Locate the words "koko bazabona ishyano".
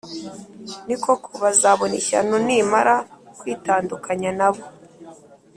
1.03-2.35